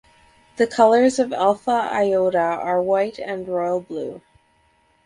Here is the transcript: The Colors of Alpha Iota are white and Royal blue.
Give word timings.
The 0.55 0.65
Colors 0.65 1.19
of 1.19 1.31
Alpha 1.31 1.69
Iota 1.93 2.39
are 2.39 2.81
white 2.81 3.19
and 3.19 3.47
Royal 3.47 3.79
blue. 3.81 4.23